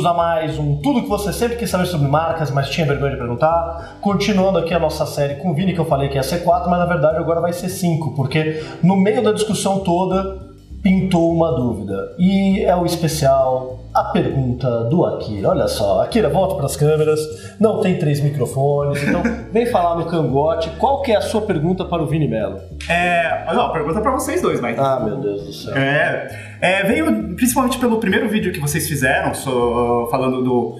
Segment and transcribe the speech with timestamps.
[0.00, 3.12] bem-vindos a mais um Tudo que você sempre quis saber sobre marcas, mas tinha vergonha
[3.12, 3.98] de perguntar.
[4.00, 6.70] Continuando aqui a nossa série com o Vini, que eu falei que ia ser 4,
[6.70, 10.38] mas na verdade agora vai ser 5, porque no meio da discussão toda
[10.82, 12.14] pintou uma dúvida.
[12.18, 15.48] E é o especial A Pergunta do Akira.
[15.48, 17.20] Olha só, Akira, volta para as câmeras,
[17.58, 19.20] não tem três microfones, então
[19.52, 20.70] vem falar no cangote.
[20.78, 22.60] Qual que é a sua pergunta para o Vini Mello?
[22.88, 23.52] É.
[23.52, 24.78] Não, pergunta para vocês dois, Mike.
[24.78, 25.76] Ah, meu Deus do céu.
[25.76, 26.30] É,
[26.60, 30.78] é, veio principalmente pelo primeiro vídeo que vocês fizeram, so, falando do,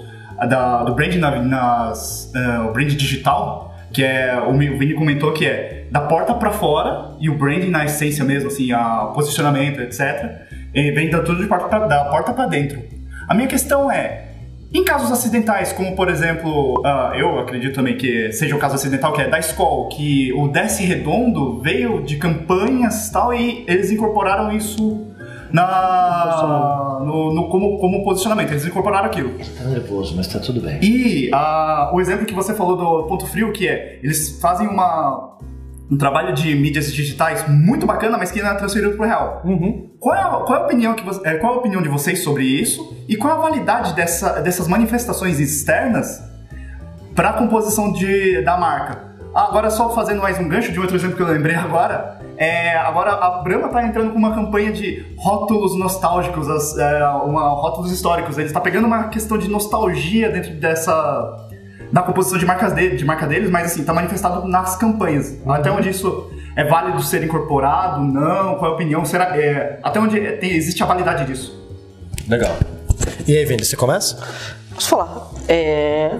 [0.48, 5.46] da, do brand na, nas, uh, o brand digital, que é o Vini comentou que
[5.46, 10.46] é da porta para fora e o branding na essência mesmo, assim, a posicionamento, etc.
[10.72, 12.99] vem da tudo de porta pra, da porta para dentro.
[13.30, 14.24] A minha questão é
[14.74, 19.12] em casos acidentais, como por exemplo, uh, eu acredito também que seja o caso acidental,
[19.12, 23.92] que é da escola, que o Desce Redondo veio de campanhas e tal, e eles
[23.92, 25.06] incorporaram isso
[25.52, 28.50] na, no, no, como, como posicionamento.
[28.50, 29.30] Eles incorporaram aquilo.
[29.38, 30.80] Ele tá nervoso, mas tá tudo bem.
[30.82, 35.38] E uh, o exemplo que você falou do ponto frio, que é, eles fazem uma,
[35.90, 39.42] um trabalho de mídias digitais muito bacana, mas que não é transferido para o real.
[39.44, 39.90] Uhum.
[39.98, 41.88] Qual, é a, qual, é a opinião que você, é, qual é a opinião de
[41.88, 42.96] vocês sobre isso?
[43.08, 46.22] E qual é a validade dessa, dessas manifestações externas
[47.16, 49.10] para a composição de, da marca?
[49.34, 52.76] Ah, agora só fazendo mais um gancho de outro exemplo que eu lembrei agora, é,
[52.76, 57.90] agora a Brahma está entrando com uma campanha de rótulos nostálgicos, as, é, uma, rótulos
[57.90, 58.38] históricos.
[58.38, 61.49] Ele está pegando uma questão de nostalgia dentro dessa
[61.92, 65.36] da composição de marcas dele, de marca deles, mas assim, está manifestado nas campanhas.
[65.44, 65.52] Uhum.
[65.52, 69.04] Até onde isso é válido ser incorporado, não, qual é a opinião?
[69.04, 71.58] Será, é, até onde tem, existe a validade disso?
[72.28, 72.54] Legal.
[73.26, 74.18] E aí, Vini, você começa?
[74.74, 75.30] Posso falar.
[75.48, 76.10] É...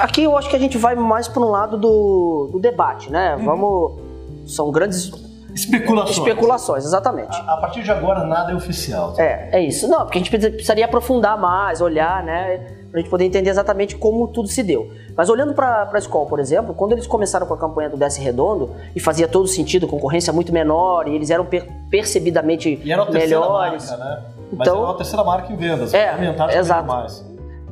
[0.00, 3.36] Aqui eu acho que a gente vai mais para um lado do, do debate, né?
[3.36, 3.44] Uhum.
[3.44, 4.08] Vamos.
[4.46, 5.10] São grandes
[5.58, 6.16] Especulações.
[6.16, 7.36] Especulações, exatamente.
[7.36, 9.12] A, a, partir de agora nada é oficial.
[9.12, 9.22] Tá?
[9.22, 9.88] É, é isso.
[9.88, 12.77] Não, porque a gente precisaria aprofundar mais, olhar, né?
[12.90, 14.90] Pra gente poder entender exatamente como tudo se deu.
[15.14, 18.20] Mas olhando para a escola, por exemplo, quando eles começaram com a campanha do Desce
[18.20, 23.02] Redondo, e fazia todo sentido, concorrência muito menor, e eles eram per percebidamente e era
[23.02, 23.90] a melhores.
[23.90, 24.22] Marca, né?
[24.52, 25.92] Mas então, era a terceira marca em vendas.
[25.92, 26.14] É,
[26.56, 26.88] exato.
[26.88, 27.24] Mais.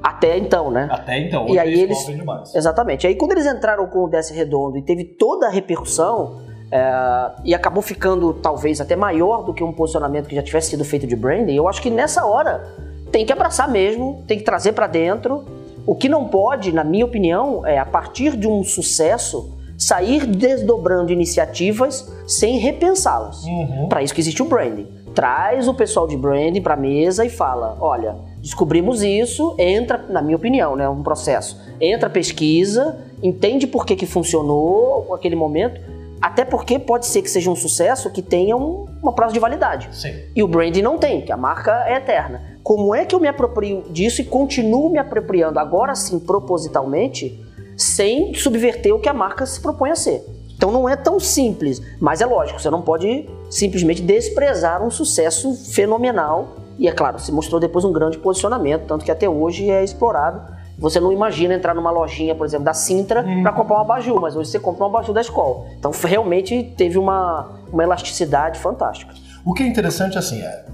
[0.02, 0.88] Até então, né?
[0.90, 1.44] Até então.
[1.44, 3.06] Hoje e aí eles, eles exatamente.
[3.06, 6.40] Aí quando eles entraram com o Desce Redondo e teve toda a repercussão,
[6.70, 10.84] é, e acabou ficando talvez até maior do que um posicionamento que já tivesse sido
[10.84, 12.62] feito de branding, eu acho que nessa hora
[13.10, 15.44] tem que abraçar mesmo, tem que trazer para dentro.
[15.86, 21.12] O que não pode, na minha opinião, é a partir de um sucesso sair desdobrando
[21.12, 23.44] iniciativas sem repensá-las.
[23.44, 23.88] Uhum.
[23.88, 24.88] Para isso que existe o branding.
[25.14, 30.20] Traz o pessoal de branding para a mesa e fala: olha, descobrimos isso, entra, na
[30.20, 31.60] minha opinião, né, um processo.
[31.80, 35.80] Entra pesquisa, entende por que, que funcionou aquele momento
[36.20, 39.88] até porque pode ser que seja um sucesso que tenha um, uma prazo de validade.
[39.92, 40.14] Sim.
[40.34, 42.55] E o branding não tem, que a marca é eterna.
[42.66, 47.40] Como é que eu me aproprio disso e continuo me apropriando agora sim propositalmente,
[47.76, 50.26] sem subverter o que a marca se propõe a ser?
[50.56, 55.54] Então não é tão simples, mas é lógico, você não pode simplesmente desprezar um sucesso
[55.54, 56.56] fenomenal.
[56.76, 60.56] E é claro, se mostrou depois um grande posicionamento, tanto que até hoje é explorado
[60.78, 63.42] você não imagina entrar numa lojinha, por exemplo, da Sintra uhum.
[63.42, 65.64] para comprar um abajur, mas hoje você compra um abajur da escola.
[65.78, 69.14] Então realmente teve uma, uma elasticidade fantástica.
[69.42, 70.64] O que é interessante assim é,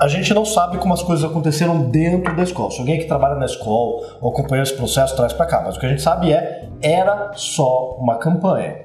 [0.00, 2.70] a gente não sabe como as coisas aconteceram dentro da escola.
[2.70, 5.80] Se alguém que trabalha na escola ou acompanha esse processo traz para cá, mas o
[5.80, 8.76] que a gente sabe é era só uma campanha.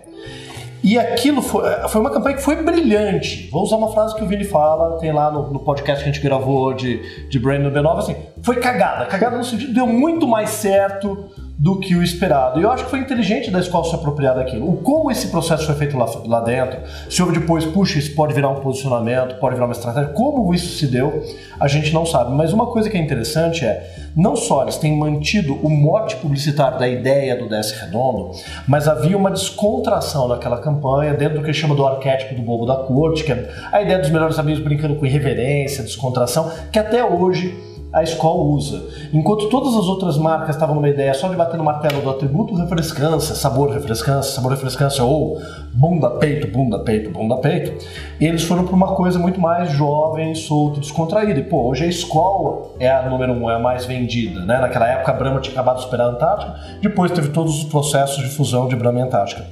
[0.83, 3.49] E aquilo foi, foi uma campanha que foi brilhante.
[3.49, 6.13] Vou usar uma frase que o Vini fala, tem lá no, no podcast que a
[6.13, 9.05] gente gravou de, de Brandon B9, assim, foi cagada.
[9.05, 12.59] Cagada no sentido, deu muito mais certo do que o esperado.
[12.59, 14.69] E eu acho que foi inteligente da escola se apropriar daquilo.
[14.69, 16.79] O como esse processo foi feito lá, lá dentro,
[17.09, 20.77] se houve depois, puxa, isso pode virar um posicionamento, pode virar uma estratégia, como isso
[20.77, 21.23] se deu,
[21.59, 22.33] a gente não sabe.
[22.33, 26.77] Mas uma coisa que é interessante é, não só eles têm mantido o mote publicitário
[26.77, 28.31] da ideia do Desce Redondo,
[28.67, 32.75] mas havia uma descontração naquela campanha, dentro do que chama do arquétipo do bobo da
[32.75, 37.74] corte, que é a ideia dos melhores amigos brincando com irreverência, descontração, que até hoje
[37.95, 38.83] a escola usa.
[39.13, 42.53] Enquanto todas as outras marcas estavam numa ideia só de bater no martelo do atributo
[42.53, 45.41] refrescância, sabor refrescância, sabor refrescância ou
[45.73, 47.85] bunda peito, bunda peito, bunda peito,
[48.19, 51.39] eles foram para uma coisa muito mais jovem, solto, descontraída.
[51.39, 54.59] E pô, hoje a escola é a número um, é a mais vendida, né?
[54.59, 58.21] Naquela época a Brahma tinha acabado de superar a Antártica, depois teve todos os processos
[58.21, 59.45] de fusão de Brahma e Antártica.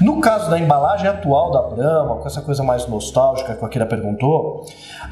[0.00, 3.84] No caso da embalagem atual da Brahma, com essa coisa mais nostálgica que a Kira
[3.84, 4.64] perguntou,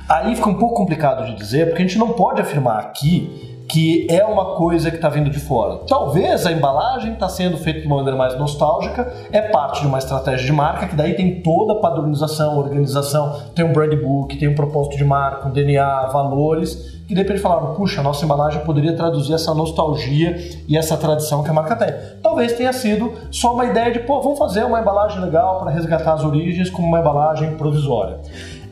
[0.08, 4.06] aí fica um pouco complicado de dizer, porque a gente não pode afirmar aqui que
[4.10, 5.78] é uma coisa que está vindo de fora.
[5.86, 9.98] Talvez a embalagem está sendo feita de uma maneira mais nostálgica, é parte de uma
[9.98, 14.48] estratégia de marca, que daí tem toda a padronização, organização, tem um brand book, tem
[14.48, 18.60] um propósito de marca, um DNA, valores, que de repente falaram, puxa, a nossa embalagem
[18.64, 21.94] poderia traduzir essa nostalgia e essa tradição que a marca tem.
[22.20, 26.14] Talvez tenha sido só uma ideia de, pô, vamos fazer uma embalagem legal para resgatar
[26.14, 28.18] as origens como uma embalagem provisória.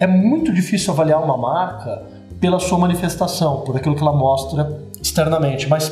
[0.01, 5.69] É muito difícil avaliar uma marca pela sua manifestação, por aquilo que ela mostra externamente,
[5.69, 5.91] mas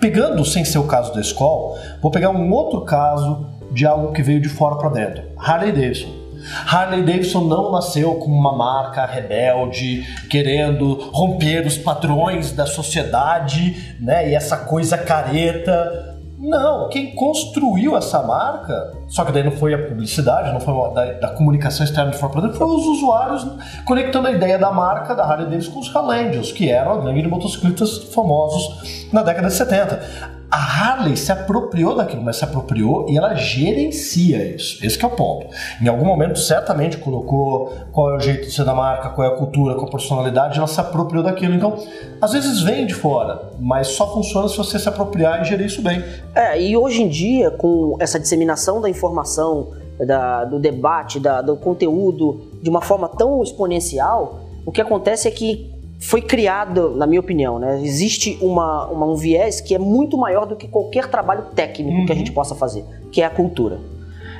[0.00, 4.22] pegando sem ser o caso da escola, vou pegar um outro caso de algo que
[4.22, 5.22] veio de fora para dentro.
[5.36, 6.20] Harley Davidson.
[6.66, 14.30] Harley Davidson não nasceu como uma marca rebelde, querendo romper os padrões da sociedade, né?
[14.30, 16.09] E essa coisa careta.
[16.40, 21.12] Não, quem construiu essa marca, só que daí não foi a publicidade, não foi da,
[21.12, 23.46] da comunicação externa de forma para dentro, foi os usuários
[23.84, 27.20] conectando a ideia da marca da Harley Davidson com os Highlander, que eram a gangue
[27.20, 33.06] de motociclistas famosos na década de 70 a Harley se apropriou daquilo, mas se apropriou
[33.08, 34.84] e ela gerencia isso.
[34.84, 35.46] Esse é o ponto.
[35.80, 39.32] Em algum momento, certamente colocou qual é o jeito de ser da marca, qual é
[39.32, 41.54] a cultura, qual a personalidade, ela se apropriou daquilo.
[41.54, 41.76] Então,
[42.20, 45.82] às vezes vem de fora, mas só funciona se você se apropriar e gerir isso
[45.82, 46.02] bem.
[46.34, 49.68] É, e hoje em dia, com essa disseminação da informação,
[50.04, 55.30] da, do debate, da, do conteúdo de uma forma tão exponencial, o que acontece é
[55.30, 55.70] que
[56.00, 57.78] foi criado, na minha opinião, né?
[57.82, 62.06] Existe uma, uma, um viés que é muito maior do que qualquer trabalho técnico uhum.
[62.06, 63.78] que a gente possa fazer, que é a cultura.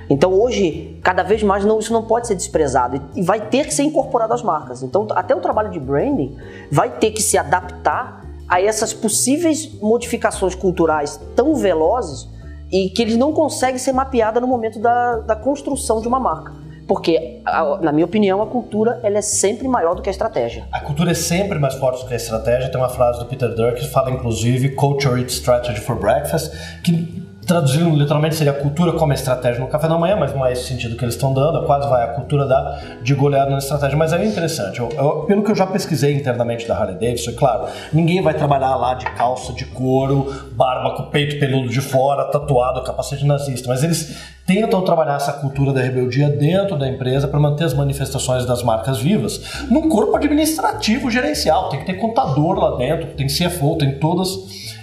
[0.08, 3.74] Então hoje, cada vez mais, não, isso não pode ser desprezado e vai ter que
[3.74, 4.82] ser incorporado às marcas.
[4.82, 6.36] Então até o trabalho de branding
[6.72, 12.26] vai ter que se adaptar a essas possíveis modificações culturais tão velozes
[12.72, 16.59] e que eles não conseguem ser mapeadas no momento da, da construção de uma marca.
[16.90, 17.38] Porque,
[17.82, 20.64] na minha opinião, a cultura ela é sempre maior do que a estratégia.
[20.72, 22.68] A cultura é sempre mais forte do que a estratégia.
[22.68, 26.52] Tem uma frase do Peter Drucker que fala, inclusive, Culture Eats Strategy for Breakfast,
[26.82, 27.19] que
[27.50, 30.94] traduzindo literalmente seria cultura como estratégia no café da manhã, mas não é esse sentido
[30.94, 33.96] que eles estão dando, é quase vai a cultura da, de goleada na estratégia.
[33.96, 37.34] Mas é interessante, eu, eu, pelo que eu já pesquisei internamente da Harley Davidson, é
[37.34, 42.24] claro, ninguém vai trabalhar lá de calça de couro, barba com peito peludo de fora,
[42.26, 44.16] tatuado, capacete nazista, mas eles
[44.46, 48.98] tentam trabalhar essa cultura da rebeldia dentro da empresa para manter as manifestações das marcas
[48.98, 51.68] vivas num corpo administrativo gerencial.
[51.68, 54.28] Tem que ter contador lá dentro, tem CFO, tem todas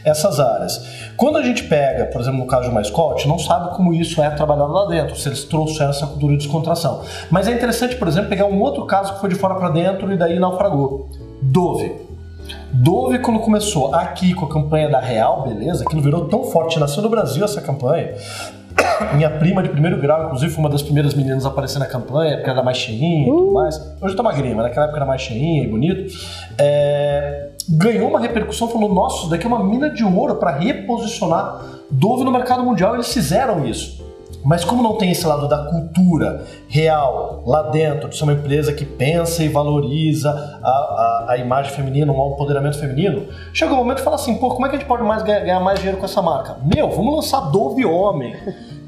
[0.08, 1.12] essas áreas.
[1.16, 4.22] Quando a gente pega, por exemplo, no caso de uma Scott, não sabe como isso
[4.22, 7.02] é trabalhado lá dentro, se eles trouxeram essa cultura de descontração.
[7.30, 10.12] Mas é interessante, por exemplo, pegar um outro caso que foi de fora para dentro
[10.12, 11.10] e daí naufragou.
[11.42, 12.08] Dove.
[12.72, 17.02] Dove, quando começou aqui com a campanha da Real, beleza, aquilo virou tão forte, nasceu
[17.04, 18.14] no Brasil essa campanha,
[19.16, 22.36] minha prima de primeiro grau, inclusive, foi uma das primeiras meninas a aparecer na campanha,
[22.36, 23.54] porque era mais cheinha e tudo uh.
[23.54, 23.96] mais.
[24.02, 26.14] Hoje tá magrinha, mas naquela época era mais cheinha e bonito.
[26.58, 27.50] É...
[27.70, 32.24] Ganhou uma repercussão, falou: nossa, isso daqui é uma mina de ouro para reposicionar Dove
[32.24, 32.96] no mercado mundial.
[32.96, 34.06] Eles fizeram isso.
[34.44, 38.72] Mas como não tem esse lado da cultura real lá dentro, de ser uma empresa
[38.72, 44.00] que pensa e valoriza a, a, a imagem feminina, um empoderamento feminino, chega um momento
[44.00, 45.98] e fala assim, pô, como é que a gente pode mais ganhar, ganhar mais dinheiro
[45.98, 46.58] com essa marca?
[46.64, 48.36] Meu, vamos lançar Dove Homem.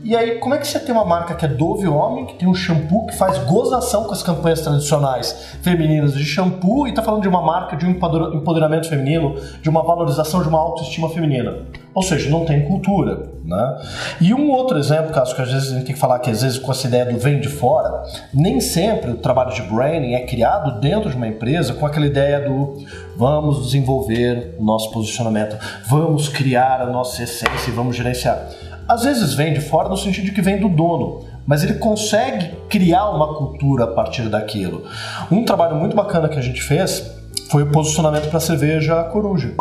[0.01, 2.47] E aí, como é que você tem uma marca que é Dove Homem, que tem
[2.47, 7.21] um shampoo que faz gozação com as campanhas tradicionais femininas de shampoo e tá falando
[7.21, 11.65] de uma marca de um empoderamento feminino, de uma valorização de uma autoestima feminina?
[11.93, 13.81] Ou seja, não tem cultura, né?
[14.21, 16.41] E um outro exemplo, caso que às vezes a gente tem que falar que às
[16.41, 18.03] vezes com essa ideia do vem de fora,
[18.33, 22.39] nem sempre o trabalho de branding é criado dentro de uma empresa com aquela ideia
[22.47, 22.77] do
[23.17, 25.57] vamos desenvolver o nosso posicionamento,
[25.87, 28.47] vamos criar a nossa essência e vamos gerenciar.
[28.89, 32.55] Às vezes vem de fora no sentido de que vem do dono, mas ele consegue
[32.67, 34.83] criar uma cultura a partir daquilo.
[35.31, 37.07] Um trabalho muito bacana que a gente fez
[37.51, 39.53] foi o posicionamento para a cerveja Coruja.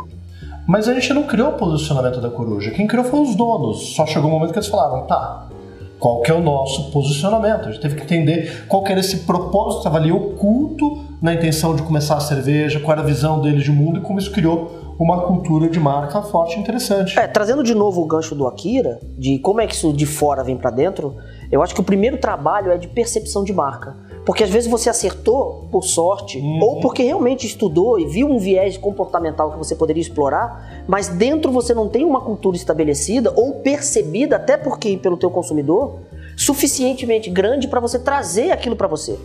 [0.66, 2.70] Mas a gente não criou o posicionamento da Coruja.
[2.70, 3.94] Quem criou foi os donos.
[3.94, 5.46] Só chegou um momento que eles falaram, tá,
[5.98, 7.68] qual que é o nosso posicionamento?
[7.68, 11.74] A gente teve que entender qual que era esse propósito, estava ali oculto na intenção
[11.74, 14.88] de começar a cerveja, qual era a visão deles de mundo e como isso criou
[14.98, 17.18] uma cultura de marca forte e interessante.
[17.18, 20.42] É, trazendo de novo o gancho do Akira, de como é que isso de fora
[20.42, 21.14] vem para dentro,
[21.52, 23.96] eu acho que o primeiro trabalho é de percepção de marca.
[24.26, 26.58] Porque às vezes você acertou por sorte, uhum.
[26.60, 31.50] ou porque realmente estudou e viu um viés comportamental que você poderia explorar, mas dentro
[31.52, 36.00] você não tem uma cultura estabelecida ou percebida, até porque pelo teu consumidor,
[36.36, 39.18] suficientemente grande para você trazer aquilo para você.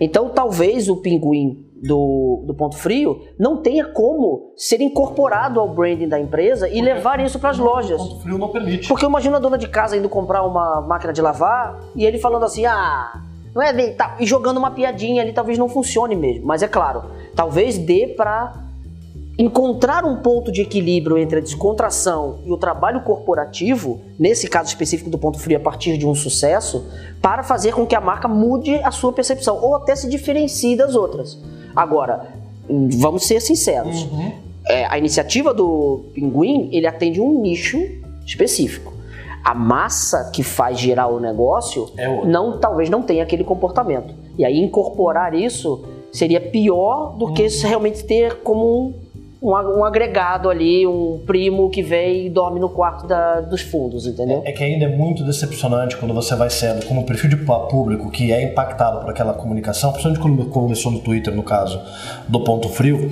[0.00, 6.08] Então talvez o pinguim do, do ponto frio não tenha como ser incorporado ao branding
[6.08, 8.00] da empresa e levar isso para as lojas.
[8.00, 8.88] O ponto frio não permite.
[8.88, 12.44] Porque imagina a dona de casa indo comprar uma máquina de lavar e ele falando
[12.44, 13.22] assim: ah,
[13.54, 13.94] não é bem.
[13.94, 16.46] Tá, e jogando uma piadinha ali, talvez não funcione mesmo.
[16.46, 17.04] Mas é claro,
[17.34, 18.69] talvez dê para
[19.40, 25.08] encontrar um ponto de equilíbrio entre a descontração e o trabalho corporativo, nesse caso específico
[25.08, 26.84] do ponto frio, a partir de um sucesso,
[27.22, 30.94] para fazer com que a marca mude a sua percepção ou até se diferencie das
[30.94, 31.38] outras.
[31.74, 32.28] Agora,
[32.98, 34.02] vamos ser sinceros.
[34.02, 34.32] Uhum.
[34.68, 37.78] É, a iniciativa do Pinguim, ele atende um nicho
[38.26, 38.92] específico.
[39.42, 44.14] A massa que faz girar o negócio é não talvez não tenha aquele comportamento.
[44.36, 45.82] E aí incorporar isso
[46.12, 47.32] seria pior do uhum.
[47.32, 48.94] que realmente ter como um
[49.42, 54.06] um, um, agregado ali, um primo que vem e dorme no quarto da, dos fundos,
[54.06, 54.42] entendeu?
[54.44, 58.10] É, é, que ainda é muito decepcionante quando você vai sendo como perfil de público
[58.10, 61.80] que é impactado por aquela comunicação, principalmente quando começou no Twitter, no caso
[62.28, 63.10] do Ponto Frio,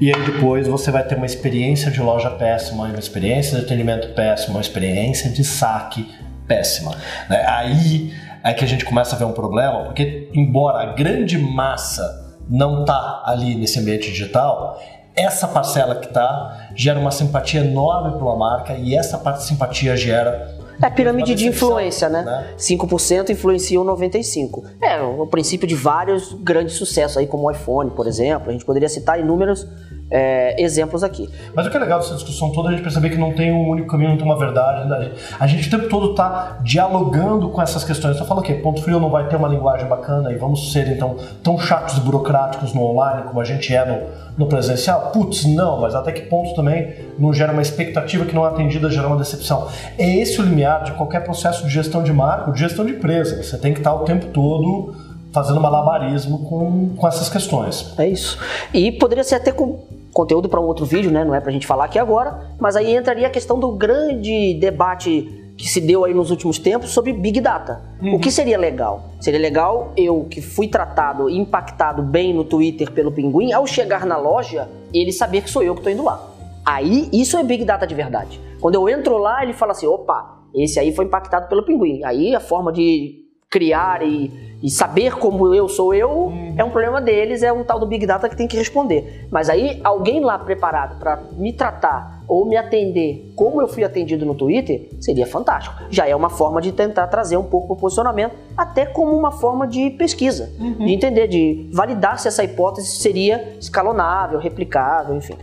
[0.00, 4.14] e aí depois você vai ter uma experiência de loja péssima, uma experiência de atendimento
[4.14, 6.06] péssima, uma experiência de saque
[6.46, 6.92] péssima.
[7.28, 7.44] Né?
[7.46, 8.12] Aí
[8.44, 12.84] é que a gente começa a ver um problema, porque embora a grande massa não
[12.84, 14.80] tá ali nesse ambiente digital,
[15.16, 19.44] essa parcela que está gera uma simpatia enorme para uma marca e essa parte de
[19.46, 22.22] simpatia gera é pirâmide de influência, né?
[22.22, 22.54] né?
[22.58, 24.62] 5% influenciam 95%.
[24.82, 28.50] É o princípio de vários grandes sucessos aí, como o iPhone, por exemplo.
[28.50, 29.66] A gente poderia citar inúmeros
[30.10, 31.28] é, exemplos aqui.
[31.54, 33.52] Mas o que é legal dessa discussão toda é a gente perceber que não tem
[33.52, 34.88] um único caminho, não tem uma verdade.
[34.88, 35.12] Né?
[35.38, 38.16] A gente o tempo todo está dialogando com essas questões.
[38.16, 41.16] Só fala que ponto frio não vai ter uma linguagem bacana e vamos ser então
[41.42, 44.06] tão chatos e burocráticos no online como a gente é no,
[44.38, 45.10] no presencial?
[45.12, 48.90] Putz, não, mas até que ponto também não gera uma expectativa que não é atendida,
[48.90, 49.68] gera uma decepção.
[49.98, 53.42] É esse o limiar de qualquer processo de gestão de marca, de gestão de empresa.
[53.42, 54.94] Você tem que estar o tempo todo
[55.32, 57.92] fazendo malabarismo com, com essas questões.
[57.98, 58.38] É isso.
[58.72, 61.22] E poderia ser até com conteúdo para um outro vídeo, né?
[61.26, 64.54] Não é para a gente falar aqui agora, mas aí entraria a questão do grande
[64.54, 67.82] debate que se deu aí nos últimos tempos sobre Big Data.
[68.00, 68.14] Uhum.
[68.14, 69.10] O que seria legal?
[69.20, 74.16] Seria legal eu, que fui tratado, impactado bem no Twitter pelo Pinguim, ao chegar na
[74.16, 76.18] loja, ele saber que sou eu que estou indo lá.
[76.64, 78.40] Aí, isso é Big Data de verdade.
[78.58, 82.02] Quando eu entro lá, ele fala assim, opa, esse aí foi impactado pelo Pinguim.
[82.04, 86.54] Aí a forma de criar e, e saber como eu sou eu uhum.
[86.58, 89.28] é um problema deles, é um tal do Big Data que tem que responder.
[89.30, 94.26] Mas aí alguém lá preparado para me tratar ou me atender como eu fui atendido
[94.26, 95.76] no Twitter, seria fantástico.
[95.90, 99.66] Já é uma forma de tentar trazer um pouco o posicionamento, até como uma forma
[99.66, 100.84] de pesquisa, uhum.
[100.84, 105.36] de entender, de validar se essa hipótese seria escalonável, replicável, enfim.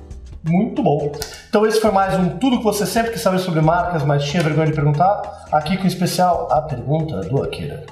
[0.44, 1.12] Muito bom.
[1.48, 4.44] Então esse foi mais um Tudo que você sempre quis saber sobre marcas, mas tinha
[4.44, 5.46] vergonha de perguntar.
[5.52, 7.86] Aqui com especial A Pergunta do Akira.